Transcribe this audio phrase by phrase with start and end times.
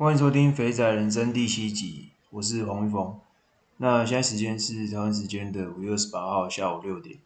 [0.00, 3.18] 欢迎收听《肥仔人生》第七集，我是黄玉峰。
[3.78, 7.18] 那现在时间是台湾时间的五月二十八号下午六点。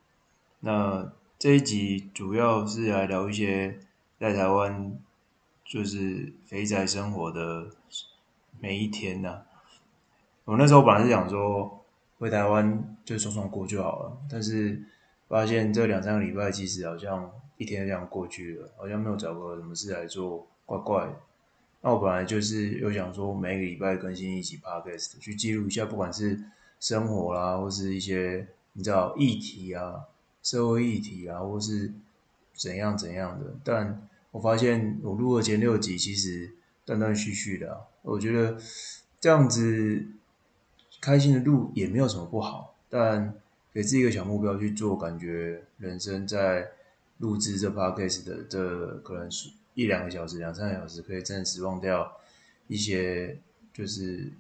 [0.61, 3.79] 那这一集主要是来聊一些
[4.19, 4.99] 在台湾
[5.67, 7.69] 就是肥仔生活的
[8.59, 9.43] 每一天呐、
[10.47, 11.85] 我那时候本来是想说
[12.19, 14.83] 回台湾就爽爽过就好了，但是
[15.29, 21.15] 发现这两三个礼拜其实好像一天这样过去了，好像没有找个什么事来做，怪怪。
[21.85, 26.41] 那我本来就是有想说，每个礼拜更新一集 Podcast，去记录一下，不管是
[26.79, 30.05] 生活啦，或是一些你知道议题啊、
[30.45, 31.93] 社会议题啊，或是
[32.55, 33.57] 怎样怎样的。
[33.65, 36.53] 但我发现我录了前六集，其实
[36.85, 38.57] 断断续续的，我觉得
[39.19, 40.07] 这样子
[41.01, 43.35] 开心的录也没有什么不好，但
[43.73, 46.71] 给自己一个小目标去做，感觉人生在
[47.19, 49.51] 录制这 Podcast 的这可能是。
[49.75, 52.13] 一两个小时、两三个小时，可以暂时忘掉
[52.69, 53.39] 一些
[53.73, 54.31] 就是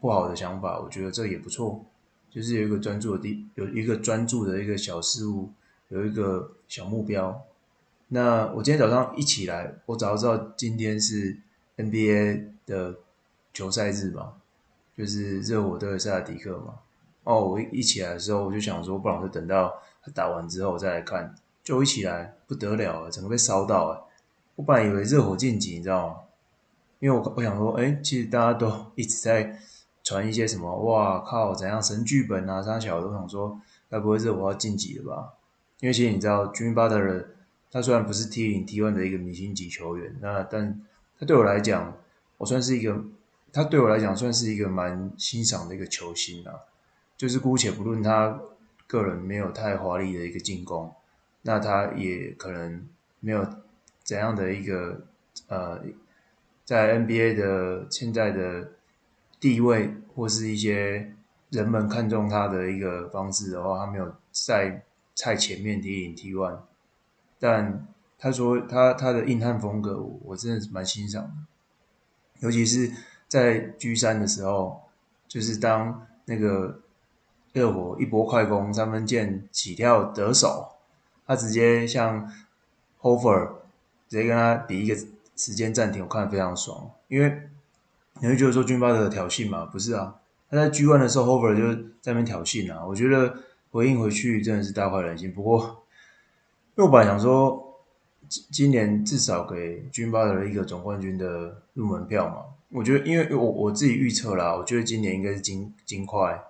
[0.00, 0.80] 不好的想法。
[0.80, 1.84] 我觉得这也不错，
[2.30, 5.50] 就是有一个专注的地，有一个专注的一个小事物，
[5.88, 7.42] 有一个小目标。
[8.08, 11.38] 那我今天早上一起来，我早知道今天是
[11.76, 12.96] NBA 的
[13.52, 14.34] 球赛日嘛，
[14.96, 16.74] 就是热火对塞尔迪克嘛。
[17.24, 21.34] 哦，我一起来的时候，我就想说，不然就等到他打完之后我再来看。
[21.64, 24.06] 就一起来不得了了，整个被烧到了。
[24.56, 26.16] 我本来以为热火晋级，你知道吗？
[27.00, 29.58] 因为我我想说，哎，其实大家都一直在
[30.02, 33.60] 传一些什么，哇靠，怎样神剧本啊，三小都想说，
[33.90, 35.34] 该不会热火要晋级了吧？
[35.80, 37.26] 因为其实你知道，Jimmy Butler
[37.70, 40.80] 他虽然不是 T 零 T one 的一个明星级球员，那但
[41.18, 41.96] 他对我来讲，
[42.38, 43.04] 我算是一个，
[43.52, 46.54] 他对我来讲算是一个蛮欣赏的一个球星啊。
[47.16, 48.40] 就是姑且不论他
[48.86, 50.94] 个人没有太华丽的一个进攻，
[51.42, 52.86] 那他也可能
[53.18, 53.44] 没有。
[54.04, 55.00] 怎样的一个
[55.48, 55.80] 呃，
[56.64, 58.72] 在 NBA 的现在的
[59.40, 61.14] 地位，或是一些
[61.50, 64.84] 人们看重他的一个方式的话，他没有在
[65.16, 66.58] 太前面 T0 T1，
[67.38, 67.86] 但
[68.18, 71.32] 他说他他的硬汉风格，我真的是蛮欣赏的，
[72.40, 72.92] 尤其是
[73.26, 74.82] 在 G3 的时候，
[75.26, 76.80] 就是当那个
[77.52, 80.76] 热火一波快攻，三分箭起跳得手，
[81.26, 82.30] 他直接像
[83.00, 83.63] Hofer。
[84.14, 84.94] 直接跟他比一个
[85.34, 86.88] 时间暂停，我看得非常爽。
[87.08, 87.36] 因为
[88.20, 89.66] 你会觉得说军巴的挑衅嘛？
[89.66, 90.14] 不是啊，
[90.48, 92.86] 他在 G one 的时候，Hover 就在那边挑衅啊。
[92.86, 93.36] 我觉得
[93.72, 95.32] 回应回去真的是大快人心。
[95.32, 95.84] 不过，
[96.76, 97.82] 因为我本来想说，
[98.28, 102.54] 今今年至少给军巴的一个总冠军的入门票嘛。
[102.68, 106.40] 我觉得，因为我我自己预测啦，我觉得今年应该是金金块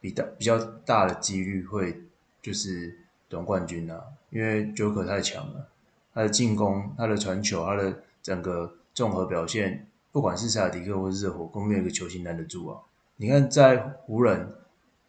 [0.00, 2.00] 比大比较大的几率会
[2.40, 2.96] 就是
[3.28, 5.66] 总冠军啦，因为 Joker 太强了。
[6.14, 12.80] 他的进攻、他的传球、他的整个综合表现，不管是萨迪克或是热火，都没有一个球星拦得住啊！
[13.16, 14.54] 你看，在湖人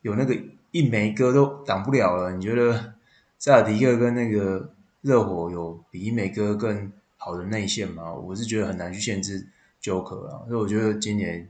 [0.01, 0.37] 有那个
[0.71, 2.93] 一枚哥都挡不了了，你觉得
[3.37, 4.71] 萨迪克跟那个
[5.01, 8.13] 热火有比一枚哥更好的内线吗？
[8.13, 9.45] 我是觉得很难去限制
[9.81, 11.49] Joker 啊，所以我觉得今年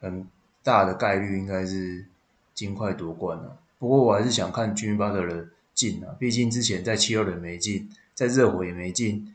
[0.00, 0.26] 很
[0.62, 2.06] 大的概率应该是
[2.54, 3.58] 金块夺冠了。
[3.78, 7.90] 不过我还是想看 Jimmy b u t l e 进啊，毕竟之前在七六人没进。
[8.14, 9.34] 在热火也没进，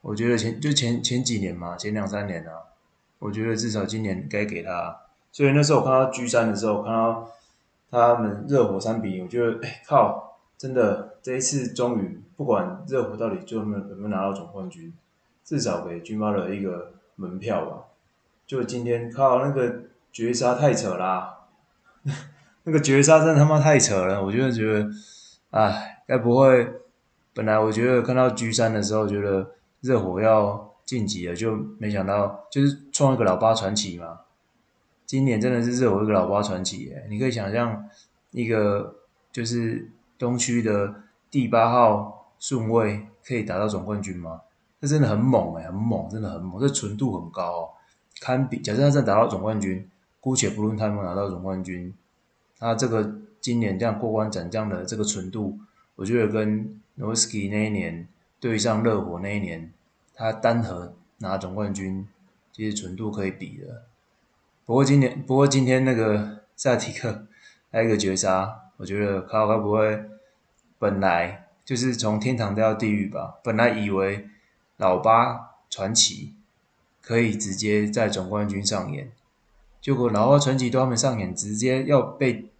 [0.00, 2.52] 我觉得前就前前几年嘛，前两三年啊，
[3.18, 5.00] 我觉得至少今年该给他。
[5.32, 7.30] 所以那时候我看到 G 三的时候，看到
[7.90, 14.92] 他们热火三比零，我觉得哎靠，真的这一次终于不管热火到底最后能不能拿到总冠军，
[15.44, 17.84] 至少给军巴了一个门票吧。
[18.46, 19.82] 就今天靠那个
[20.12, 21.40] 绝杀太扯啦，
[22.64, 24.88] 那个绝杀真的他妈太扯了，我就觉得
[25.50, 26.72] 哎，该不会。
[27.38, 34.22] 本来我觉得看到 G 三的时候，觉得热火要晋级了，就没想到就是创一个老八传奇嘛。
[35.06, 37.06] 今年真的是热火一个老八传奇耶！
[37.08, 37.88] 你可以想象
[38.32, 38.96] 一个
[39.30, 39.88] 就是
[40.18, 40.92] 东区的
[41.30, 44.40] 第八号顺位可以达到总冠军吗？
[44.80, 47.70] 这真的很猛诶，很猛，真的很猛，这纯度很高哦，
[48.20, 48.58] 堪比。
[48.58, 49.88] 假设他真的达到总冠军，
[50.18, 51.94] 姑且不论他们拿到总冠军，
[52.58, 53.08] 他这个
[53.40, 55.56] 今年这样过关斩将的这个纯度，
[55.98, 56.74] 我觉得跟。
[57.00, 58.08] 诺维斯基那一年
[58.40, 59.72] 对上热火那一年，
[60.16, 62.08] 他单核拿总冠军，
[62.50, 63.84] 其实纯度可以比的。
[64.66, 67.28] 不过今年，不过今天那个塞提克
[67.70, 70.06] 还有一个绝杀，我觉得他会不会
[70.76, 73.36] 本来就是从天堂掉到地狱吧？
[73.44, 74.28] 本来以为
[74.76, 76.34] 老八传奇
[77.00, 79.12] 可以直接在总冠军上演，
[79.80, 82.50] 结果老八传奇都还没上演，直接要被。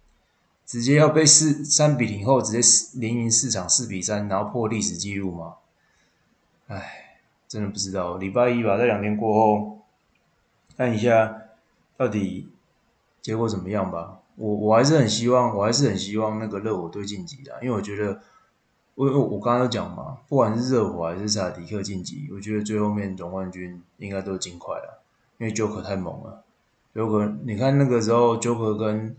[0.69, 5.55] 直接要被四三比零后直接四连赢四场四比三，然后破历史纪录吗？
[6.67, 7.17] 唉，
[7.47, 8.17] 真的不知道。
[8.17, 9.79] 礼拜一吧，这两天过后，
[10.77, 11.41] 看一下
[11.97, 12.49] 到底
[13.19, 14.19] 结果怎么样吧。
[14.35, 18.21] 我我还是很希望，我还是很希望那个热火队晋级的，因为我觉得，
[18.93, 25.01] 我我我刚刚都讲嘛，不管是热火还是萨迪克晋级，我觉得最后面总冠军应该都尽快了，
[25.39, 26.43] 因为 Joker 太猛了。
[26.93, 29.17] Joker，你看那个时候 Joker 跟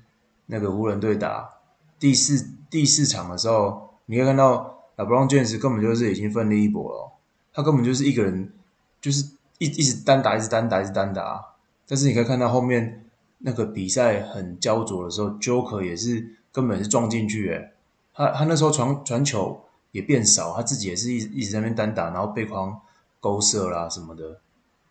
[0.51, 1.51] 那个湖人队打
[1.99, 7.13] 第四第四场的时候，你可以看到 LeBron James 根本就是已经奋力一搏了，
[7.53, 8.53] 他根本就是一个人，
[9.01, 9.25] 就是
[9.59, 11.55] 一一直单打，一直单打，一直单打。
[11.87, 13.05] 但是你可以看到后面。
[13.43, 17.73] 那个比赛很焦灼的时候，Joker 也是根本是撞进去诶，
[18.13, 22.79] 他他那时候传传球也变少，他自己也是一一直在那边单打，然后背筐
[23.19, 24.43] 勾射啦什么的，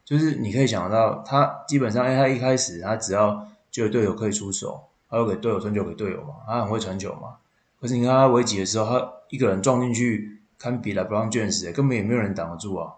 [0.04, 7.38] 就是你可以想得到，他基本上，哎，他一开始他只要就有队友可以出手，他就给队友传球给队友嘛，他很会传球嘛。
[7.82, 12.94] 可是你看他危急的时候，他一个人撞进去，堪比 LeBron James，根本也没有人挡得住啊。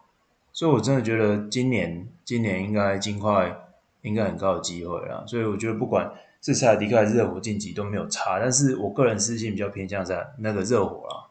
[0.51, 3.57] 所以我真的觉得今年今年应该尽快。
[4.03, 6.11] 应该很高的机会啦，所以我觉得不管
[6.41, 11.27] 是塞尔迪克还是热火晋级都没有差，但是我个人私心比较偏向在那个热火啦。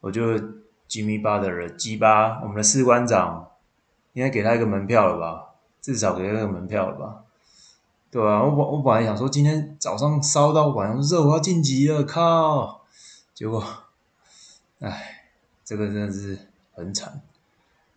[0.00, 0.40] 我觉得
[0.86, 3.48] 吉米巴特勒鸡巴，我们的士官长
[4.12, 5.54] 应该给他一个门票了吧？
[5.80, 7.24] 至少给他一个门票了吧？
[8.12, 12.82] 对啊，我本我本来想说今天早上烧到晚上热我要晋级了，靠！
[13.32, 13.64] 结果，
[14.80, 15.30] 唉，
[15.64, 16.38] 这个真的是
[16.74, 17.22] 很惨。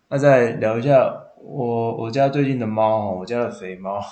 [0.08, 1.24] 那再聊一下。
[1.42, 4.02] 我我家最近的猫，我家的肥猫，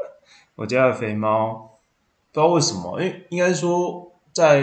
[0.56, 1.78] 我家的肥猫，
[2.32, 4.62] 不知道为什么，因为应该说在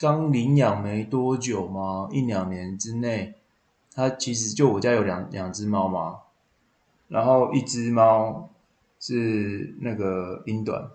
[0.00, 3.34] 刚领养没多久嘛，一两年之内，
[3.94, 6.18] 它其实就我家有两两只猫嘛，
[7.06, 8.50] 然后一只猫
[9.00, 10.90] 是那个英短，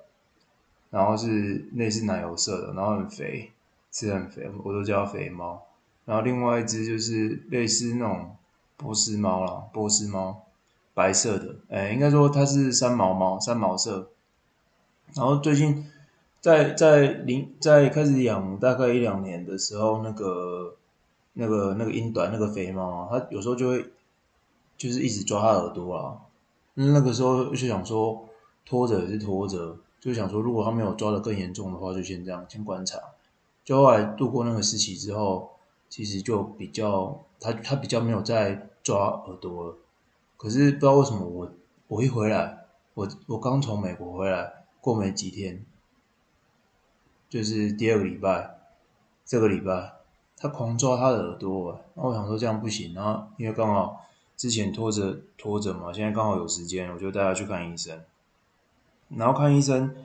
[0.90, 3.52] 然后是类似奶油色的，然后很肥，
[3.92, 5.62] 是很肥，我都叫它肥猫，
[6.06, 8.36] 然后另外一只就是类似那种。
[8.76, 10.48] 波斯猫啦，波斯猫，
[10.94, 14.10] 白色的，哎、应该说它是三毛猫，三毛色。
[15.14, 15.86] 然后最近
[16.42, 20.76] 在在零在开始养大概一两年的时候，那个
[21.34, 23.86] 那个那个英短那个肥猫，它有时候就会
[24.76, 26.18] 就是一直抓它耳朵啊。
[26.76, 28.28] 那个时候就想说
[28.66, 33.00] 拖着也是拖着，就想说如果他没有抓得更严重的话，就先这样先观察。
[33.64, 35.52] 就后来度过那个时期之后，
[35.90, 38.70] 其实就比较他他比较没有再。
[38.84, 39.78] 抓耳朵了，
[40.36, 41.50] 可是不知道为什么我
[41.88, 42.66] 我一回来，
[42.96, 45.66] 我我刚从美国回来，过没几天，
[47.30, 48.60] 就是第二个礼拜，
[49.24, 49.94] 这个礼拜
[50.36, 54.06] 他狂抓他的耳朵，然后我想说这样不行，然后因为刚好
[54.36, 58.02] 之前拖着拖着嘛，现在刚好有时间，我就带他去看医生，
[59.10, 59.96] 然后看医生，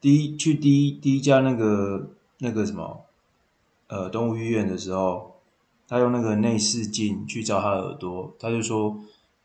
[0.00, 3.04] 第一去第一第一家那个那个什么，
[3.88, 5.32] 呃动物医院的时候。
[5.88, 8.98] 他用那个内视镜去照他耳朵，他就说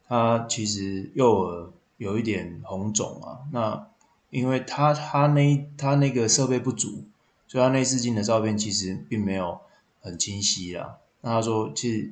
[0.08, 3.46] 他其实右耳有一点红肿啊。
[3.52, 3.88] 那
[4.32, 7.04] 因为他他那他那个设备不足，
[7.48, 9.60] 所以他内视镜的照片其实并没有
[10.02, 10.98] 很清晰啦。
[11.22, 12.12] 那他说其实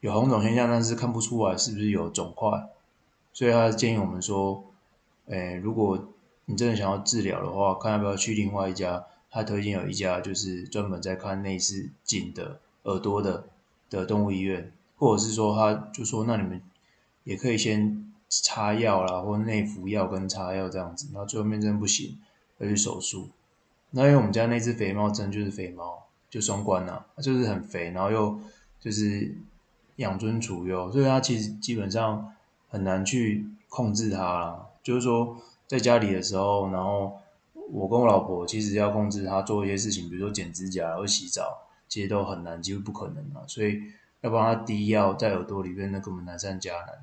[0.00, 2.68] 有红肿现象，但是看不出来是不是有肿块，
[3.32, 4.64] 所以他建议我们说，
[5.26, 6.08] 诶，如果
[6.46, 13.44] 你真的想要治疗的话，看要不要去另外一家，他推荐有一家就是专门在看内视镜的耳朵的。
[13.90, 16.60] 的动物医院，或者是说，他就说，那你们
[17.24, 22.18] 也可以先擦药啦，或内服药跟擦药这样子，然后最后面真不行，
[22.58, 23.30] 要去手术。
[23.92, 28.38] 那因为我们家那只肥猫真就是肥猫，就双关呐，就是很肥，然后又
[28.78, 29.34] 就是
[29.98, 32.34] 养尊处优，所以他其实基本上
[32.68, 34.66] 很难去控制他啦。
[34.82, 35.36] 就是说
[35.68, 37.18] 在家里的时候，然后
[37.70, 41.64] 我跟我老婆其实要控制他做一些事情，比如说剪指甲或洗澡。
[41.90, 43.40] 其实都很难，几乎不可能啊！
[43.46, 43.80] 所以
[44.20, 47.02] 要帮他滴药在耳朵里面，那根本难上加难。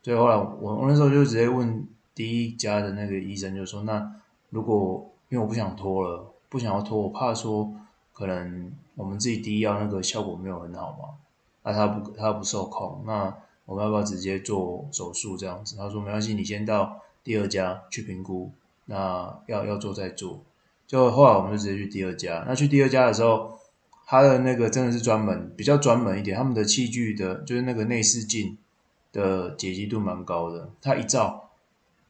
[0.00, 1.84] 所以后来我我那时候就直接问
[2.14, 4.14] 第一家的那个医生，就说：那
[4.50, 7.74] 如果因为我不想拖了，不想要拖，我怕说
[8.12, 11.18] 可能我们自己滴药那个效果没有很好嘛，
[11.62, 13.34] 那他不他不受控，那
[13.66, 15.76] 我们要不要直接做手术这样子？
[15.76, 18.50] 他说没关系，你先到第二家去评估，
[18.86, 20.40] 那要要做再做。
[20.86, 22.44] 就后来我们就直接去第二家。
[22.46, 23.58] 那去第二家的时候。
[24.04, 28.58] 他的那个真的是专门，比较专门一点，他们的器具的，就是那个内视镜
[29.10, 30.68] 的解析度蛮高的。
[30.82, 31.48] 他一照，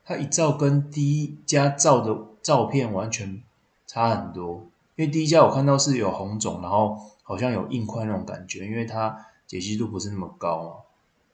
[0.05, 3.41] 他一照跟第一家照的照片完全
[3.87, 4.67] 差很多。
[4.97, 10.77] 因为第一家我看到是有红肿，然后好像有硬块那种感觉，因为它解析度不是那么高嘛。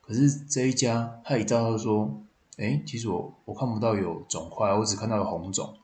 [0.03, 2.21] 可是这一家他一照他就说，
[2.57, 5.79] 诶，其实我我看不到有肿块，我只看到有红肿。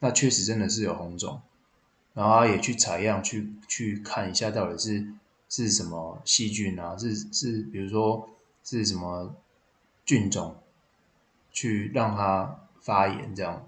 [0.00, 1.40] 那确实真的是有红肿。
[2.12, 5.06] 然后他也去采样，去去看一下到底是
[5.48, 8.28] 是什么细菌啊，是是比如说
[8.64, 9.36] 是什么
[10.04, 10.56] 菌种，
[11.52, 13.64] 去让它发炎这样，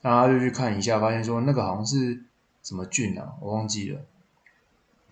[0.00, 2.24] 然后他就去看一下，发现说那个好像是
[2.62, 4.00] 什么菌啊，我忘记了。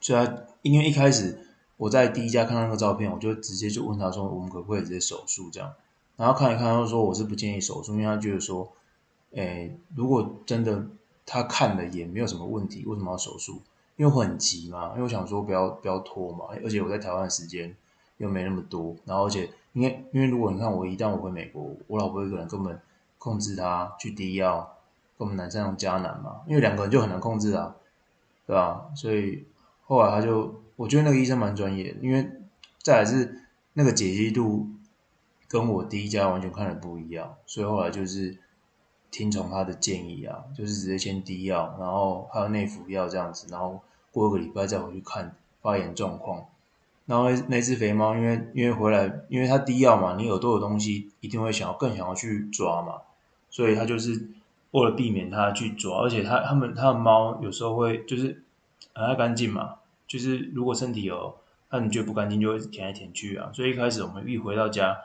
[0.01, 5.73] 所以他因为一开始我在第一家看到那个照片，我就直接就问他说，我们可不可以直接手术这样？
[6.17, 8.73] 然后看一看，他说我是不建议手术，因为他觉得说，
[9.33, 10.87] 诶，如果真的
[11.25, 13.63] 他看了也没有什么问题，为什么要手术？
[13.97, 17.75] 因为很急嘛，因为我想说不要不要拖嘛，而且我在台湾的时间
[18.17, 22.81] 又没那么多，然后而且因为因为如果你看我一旦我回美国，我老婆一个人根本
[23.19, 24.77] 控制他去滴药，
[25.19, 27.75] 跟我们难上加难嘛，因为两个人就很难控制啊，
[28.47, 28.87] 对吧？
[28.95, 29.47] 所以
[29.87, 32.31] 后来他就，我觉得那个医生蛮专业的，因为
[32.83, 33.43] 再来是
[33.75, 34.69] 那个解析度
[35.49, 38.39] 跟我第一家完全看的不一样，所以后来就是。
[39.15, 46.47] 听从他的建议啊，就是直接先滴药，然后还有内服药这样子，然后过一个礼拜再回去看发炎状况。
[47.05, 53.03] 然后那只肥猫，因为因为回来，因为它滴药嘛，你耳朵有东西一定会想要更想要去抓嘛，
[53.51, 54.31] 所以它就是
[54.71, 58.43] 为了避免它去抓，而且它它们它的猫有时候会就是
[58.95, 59.75] 很爱干净嘛，
[60.13, 61.35] 就是如果身体有
[61.71, 63.51] 它你觉得不干净，就会舔来舔去啊。
[63.55, 64.99] 所以一开始我们一回到家。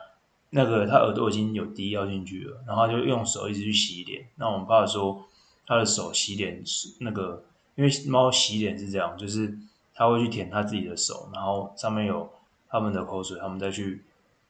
[0.50, 4.26] 那个他耳朵已经有滴药进去了，然后就用手一直去洗脸。
[4.36, 5.22] 那我们怕说
[5.66, 9.58] 他的手洗脸是那个，因为猫洗脸是这样，就是
[9.92, 12.26] 他会去舔他自己的手，然后上面有
[12.66, 14.02] 他们的口水，他们再去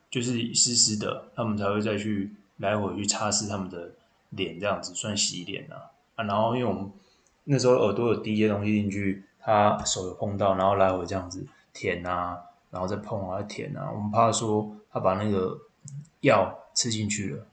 [0.09, 3.91] 就是湿湿的，他们才会再去来回去擦拭他们的
[4.31, 5.91] 脸，这样子算洗脸啊。
[6.15, 6.89] 啊，然后因为我们
[7.43, 12.39] 那时候耳朵有滴一些东西进去，他手有碰到，然后来回这样子舔啊，
[12.71, 15.59] 然后再碰啊，舔啊，我们怕说他把那个。
[16.23, 17.47] 药吃进去了，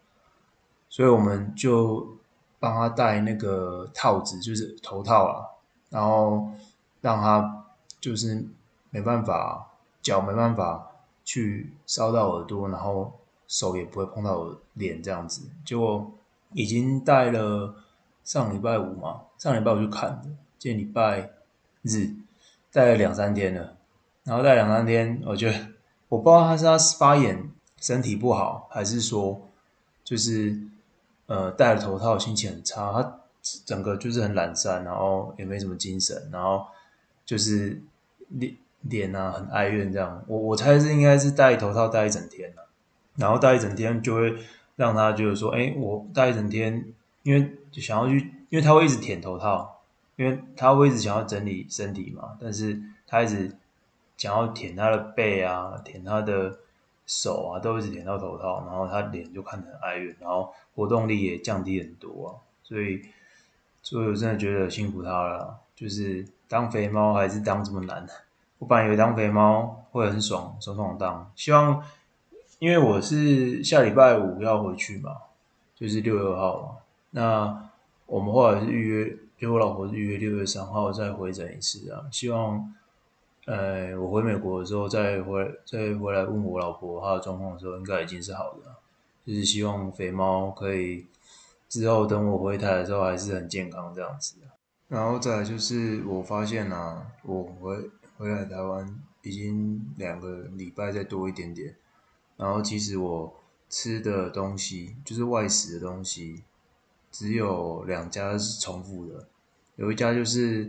[0.89, 2.17] 所以我们就
[2.59, 5.45] 帮他戴那个套子，就是头套啊，
[5.91, 6.49] 然后
[6.99, 7.63] 让他
[8.01, 8.43] 就是
[8.89, 9.67] 没办法，
[10.01, 13.13] 脚没办法去烧到耳朵，然后
[13.47, 15.47] 手也不会碰到脸这样子。
[15.63, 16.11] 结果
[16.53, 17.75] 已经戴了
[18.23, 21.29] 上礼拜五嘛，上礼拜五去看的，今天礼拜
[21.85, 22.13] 日
[22.73, 23.77] 戴了两三天了，
[24.25, 25.57] 然后戴两三天，我觉得
[26.09, 27.49] 我不知道他是他发炎。
[27.81, 29.39] 身体不好，还是说
[30.03, 30.57] 就是
[31.27, 33.19] 呃戴了头套，心情很差，他
[33.63, 36.65] 整个就是很懒散，然后也没什么精神，然后
[37.25, 37.79] 就是
[38.29, 40.23] 脸脸啊很哀怨这样。
[40.25, 42.67] 我我猜是应该是戴头套戴一整天了，
[43.17, 44.35] 然后戴一整天就会
[44.77, 46.85] 让他就是说，哎，我戴一整天，
[47.21, 48.17] 因为想要去，
[48.49, 49.74] 因为他会一直舔头套，
[50.15, 53.55] 因为他会一直想要整理身体嘛，但是他一直
[54.17, 56.57] 想要舔他的背啊，舔他的。
[57.07, 62.99] 手啊，都一直舔到头套，然后他脸就看得很哀怨，然后活动力也降低很多啊，所以，
[63.83, 65.55] 所以我真的觉得辛苦他了。
[65.75, 68.03] 就是当肥猫还是当这么难，
[68.57, 71.31] 我本来以为当肥猫会很爽，爽爽当。
[71.35, 71.79] 希望，
[72.57, 75.15] 因为我是下礼拜五要回去嘛，
[75.75, 76.77] 就是六月二号嘛。
[77.11, 77.69] 那
[78.07, 82.73] 我们后来是预约，就我老婆预约六月三号再回诊一次啊，希望。
[83.47, 88.75] 呃，我回美国的时候再回，再回来问我老婆她的状况的时候，应该已经是好的。
[89.23, 91.05] 就是希望肥猫可以
[91.69, 94.49] 之后等我回台的时候还是很健康这样子啊。
[94.87, 97.87] 然后再就是我发现啊，我回
[98.17, 101.75] 回来台湾已经两个礼拜再多一点点。
[102.37, 103.31] 然后其实我
[103.69, 106.43] 吃的东西就是外食的东西，
[107.17, 109.25] 只有两家是重复的，
[109.77, 110.65] 有一家就是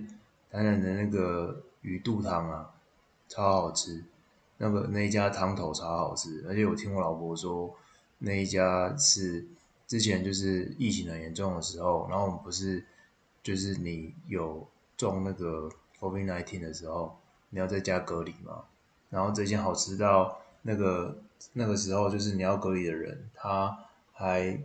[0.50, 1.62] 台南的那个。
[1.82, 2.74] 鱼肚汤啊，
[3.28, 4.02] 超好吃！
[4.58, 7.72] 那个那一家汤头超好吃，而且我听我老婆说，
[8.18, 9.46] 那一家是
[9.86, 12.84] 之前就是疫情很严重的时候，然后我们不是
[13.40, 17.16] 就是你有中那个 COVID-19 的时候，
[17.50, 18.64] 你要在家隔离嘛，
[19.08, 21.18] 然后这间好吃到那个
[21.52, 23.78] 那个时候，就是你要隔离的人，他
[24.12, 24.58] 还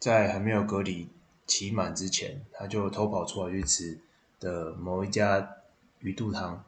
[0.00, 1.06] 在还没有隔离
[1.46, 3.96] 期满之前，他就偷跑出来去吃
[4.40, 5.56] 的某一家。
[6.02, 6.64] 鱼肚汤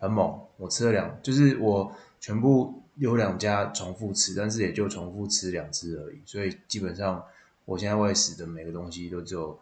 [0.00, 7.24] 很猛，我吃了两，就是我全部有两家重复吃，但是也就重复吃两次而已，所以基本上
[7.64, 9.56] 我现在外食的每个东西都只有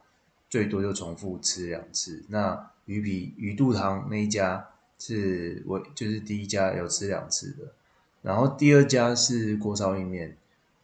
[0.48, 2.24] 最多就重复吃两次。
[2.30, 4.66] 那鱼皮鱼肚汤那一家
[4.98, 7.74] 是我就是第一家有吃两次的，
[8.22, 10.34] 然后第二家是锅烧意面，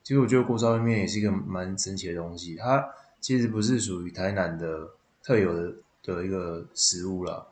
[0.02, 2.88] 其实我觉得锅烧意面也是一个蛮神奇的东西，它
[3.20, 4.90] 其实不是属于台南的
[5.22, 7.46] 特有的的一个食物啦。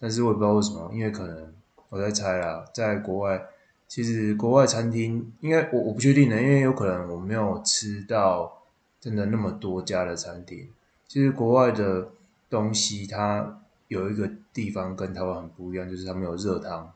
[0.00, 1.52] 但是我也不知道为什么，因为可能
[1.88, 3.40] 我在猜啦，在国外，
[3.86, 8.62] 其实国外餐厅应该我我不确定的，因为有可能我没有吃到
[9.00, 10.68] 真的那么多家的餐厅。
[11.06, 12.08] 其实国外的
[12.48, 16.90] 东西它有一个地方跟台湾很不一样，就是它没有热汤，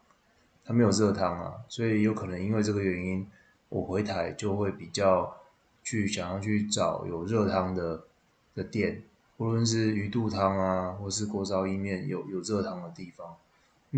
[0.65, 3.26] 它没有热汤啊，所以有可能因为这个原因，
[3.76, 5.37] 我回台就会比较
[5.85, 8.04] 去想要去找有热汤的
[8.54, 9.02] 的店，
[9.37, 13.37] 无论是鱼肚汤啊，或是锅烧意面有有热汤的地方。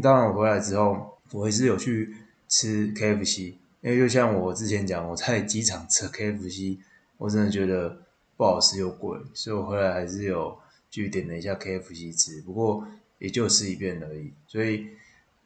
[0.02, 2.14] 当然，我回来之后，我还是有去
[2.48, 6.78] 吃 KFC，因为就像我之前讲，我在机场吃 KFC，
[7.16, 7.98] 我真的觉得
[8.36, 10.58] 不好吃又贵，所以我回来还是有
[10.90, 12.84] 去点了一下 KFC 吃，不过
[13.18, 14.32] 也就吃一遍而已。
[14.46, 14.88] 所以，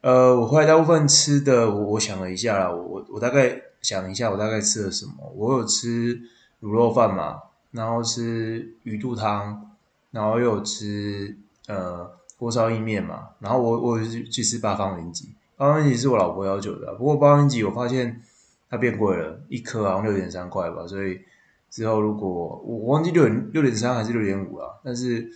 [0.01, 5.31] 呃，我回来大部分吃的，我我想了一下啦，我我我大概想一下，我大概吃了什么？
[5.35, 6.19] 我有吃
[6.61, 9.75] 卤肉饭嘛，然后吃鱼肚汤，
[10.09, 11.37] 然后又有吃
[11.67, 12.11] 呃。
[12.35, 18.21] 锅烧意面嘛，然后我我去去吃八方云集，八方云集是我老婆要求的，不过八方云集我发现
[18.69, 21.21] 它变贵了，一颗好像六点三块吧，所以
[21.69, 25.31] 之后如果我忘记六点六点三还是六点五了，但是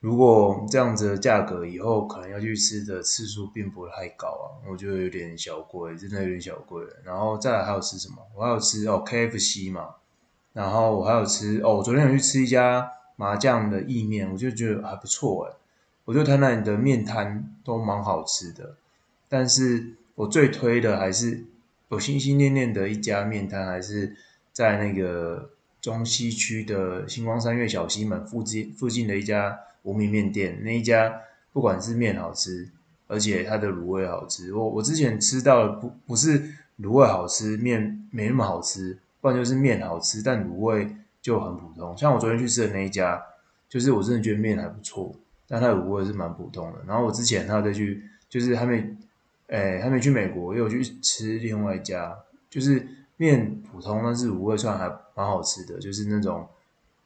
[0.00, 6.84] 如果这样子的价格以后可能要去吃的次数并不会太高啊，我觉得有点小贵，真的有点小贵。
[7.02, 8.16] 然后再来还有吃什么？
[8.36, 9.96] 我还有吃哦 KFC 嘛，
[10.52, 15.56] 然后我还有吃哦，我昨天有去吃一家麻酱的意面，我就觉得还不错哎。
[16.04, 18.76] 我觉得台南的面摊都蛮好吃的，
[19.28, 21.44] 但是我最推的还是
[21.88, 24.16] 我心心念念的一家面摊，还是
[24.52, 25.50] 在那个
[25.88, 30.62] 中西区的星光三月小西门附近附近的一家无名面店。
[30.62, 32.68] 那一家不管是面好吃，
[33.06, 34.52] 而且它的卤味好吃。
[34.52, 41.96] 我我之前吃到的不不是卤味好吃，面没那么好吃，不然就是面好吃，但卤味就很普通。
[41.96, 43.22] 像我昨天去吃的那一家，
[43.66, 45.14] 就是我真的觉得面还不错。
[45.48, 46.80] 但它卤味是蛮普通的。
[46.86, 48.94] 然后我之前还有再去，就是还没，
[49.46, 52.14] 诶、还没去美国，又去吃另外一家，
[52.50, 52.86] 就是
[53.18, 56.48] 面普通，但是卤味算还蛮好吃的，就是那种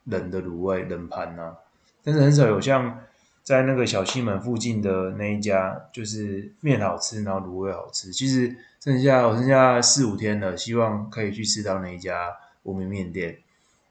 [0.05, 1.57] 冷的卤味，冷盘呐、啊。
[2.05, 3.01] 但是很少有像
[3.43, 8.13] 在那个小西门附近的那一家，就是面好吃，然后卤味好吃。
[8.13, 13.39] 其实剩下我剩下四五天了，希望可以去吃到那一家无名面店。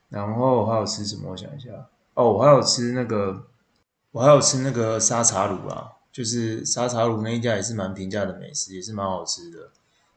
[0.08, 1.32] 然后还有吃什么？
[1.32, 1.70] 我想一下，
[2.14, 3.48] 哦，我还有吃那个。
[4.14, 9.70] 我还有吃那个沙茶卤啊，就是沙茶卤那一家也是蛮平价的美食，也是蛮好吃的。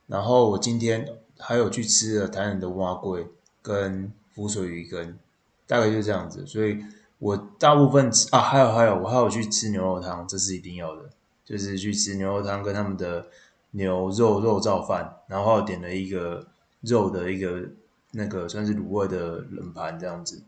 [0.08, 3.26] 然后我今天还有去吃了台南的碗粿
[3.62, 5.18] 跟浮水鱼羹，
[5.66, 6.46] 大概就是这样子。
[6.46, 6.84] 所以
[7.18, 11.10] 我大部分吃啊，还有还有，我还有去吃牛肉汤，这是一定要的，
[11.44, 13.26] 就是去吃牛肉汤跟他们的
[13.72, 16.46] 牛肉肉燥饭，然后点了一个
[16.80, 17.68] 肉的一个
[18.12, 20.42] 那个算是卤味的冷盘这样子。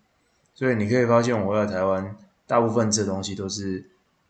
[0.55, 2.17] 所以你可以发现我在台湾。
[2.49, 3.85] 大部分这东西都是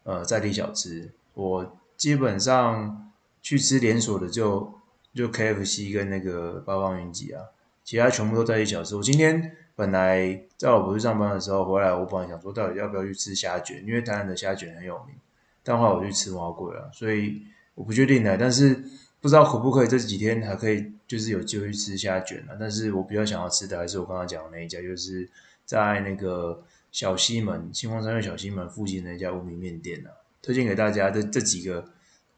[0.05, 4.73] 呃在地小吃，我基本上去吃连锁的就
[5.17, 7.43] 就 KFC 跟那个八方云集啊，
[7.83, 8.95] 其他全部都在一小时。
[8.95, 15.17] 我今天本来在我不去上班的时候回来，我本来想说到底要不要去吃虾卷，因为台南的虾卷很有名，
[15.65, 17.43] 但后来我去吃碗粿了，所以
[17.75, 18.75] 我不确定的，但是
[19.21, 22.57] 不知道可不可以这几天还可以就是有机会去吃虾卷了。
[22.61, 25.29] 但是我比较想要吃的还是我刚刚讲的那一家，就是
[25.65, 26.63] 在那个。
[26.93, 30.09] 小西门，新光三院小西门附近的一家无名面店啊，
[30.41, 31.11] 推荐给大家。
[31.11, 31.85] 这这几个，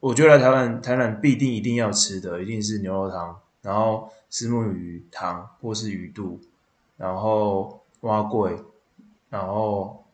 [0.01, 6.41] 我觉得来台湾，台南必定一定要吃的，一定是牛肉汤，然后虱目鱼汤或是鱼肚，
[6.97, 8.63] 然后碗粿，
[9.31, 10.05] 然后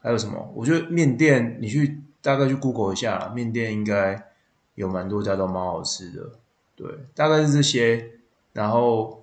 [0.00, 0.52] 还有什么？
[0.54, 4.26] 我觉得面店，你去大概去 Google 一下，面店应该
[4.74, 6.30] 有蛮多家都蛮好吃的。
[6.76, 8.10] 对，大概是这些，
[8.52, 9.18] 然后。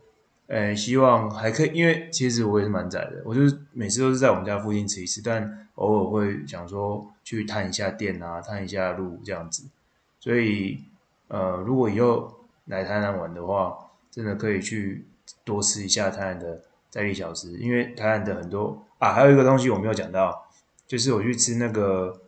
[0.49, 9.65] 诶，希望还可以，因为其实我也是蛮宅的，我就是每次都是在我们家附近吃一次，但偶尔会想说去探一下店啊，探一下路这样子。
[10.27, 10.77] 所以，
[11.29, 12.33] 呃，如果以后
[12.65, 13.77] 来台南玩的话，
[14.11, 15.05] 真的可以去
[15.45, 20.45] 多吃一下台南的在地小吃，因为台南的很多啊，还有一个东西我没有讲到，
[20.85, 22.19] 就是我去吃那个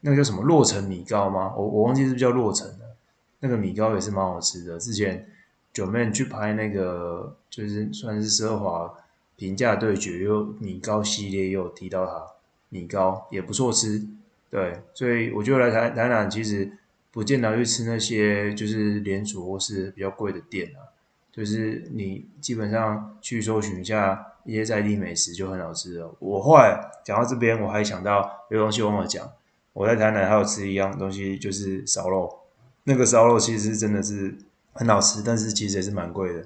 [0.00, 1.54] 那个叫什么洛城米糕吗？
[1.56, 2.96] 我我忘记是不是叫洛城的，
[3.38, 5.28] 那个米糕也是蛮好吃的，之前。
[5.72, 8.94] 九妹去拍那个，就是算是奢华
[9.36, 12.26] 平价对决，又米糕系列又提到它，
[12.70, 14.02] 米糕也不错吃，
[14.50, 16.72] 对，所以我就来台台南，其实
[17.16, 20.92] 不见得去吃那些就是连锁或是比较贵的店啊，
[21.32, 26.14] 就是你基本上去搜寻一下一些在地美食就很好吃了。
[26.18, 29.32] 我后来讲到这边，我还想到有东西忘了讲，
[29.72, 32.40] 我在台南还有吃一样东西，就是烧肉，
[32.84, 34.36] 那个烧肉其实真的是。
[34.78, 36.44] 很好吃，但是其实也是蛮贵的，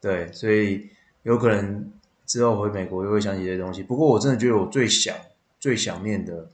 [0.00, 0.90] 对，所以
[1.22, 1.92] 有可能
[2.26, 3.84] 之后回美国又会想起这些东西。
[3.84, 5.14] 不过我真的觉得我最想、
[5.60, 6.50] 最想念的，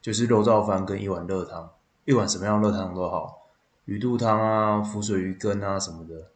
[0.00, 1.70] 就是肉燥饭跟一碗热汤，
[2.04, 3.42] 一碗什么样的热汤都好，
[3.84, 6.28] 鱼肚汤啊、浮水鱼羹啊什么的。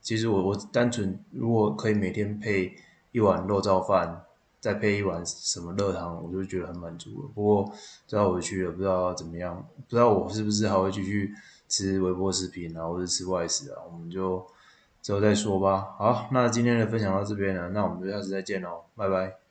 [0.00, 2.74] 其实我我单纯如果可以每天配
[3.12, 4.24] 一碗肉燥饭，
[4.60, 7.28] 再配一碗什么热汤，我就觉得很满足了。
[7.34, 7.72] 不过
[8.06, 11.32] 之后回去了，不知道怎么样，不知道我是不是还会继续。
[11.68, 14.46] 吃微波食品啊，或者吃外食啊，我们就
[15.00, 15.94] 之后再说吧。
[15.96, 19.41] 好，那今天的分享到这边了，那我们就下次再见喽，拜拜。